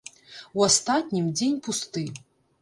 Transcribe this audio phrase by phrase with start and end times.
[0.61, 2.05] У астатнім, дзень пусты.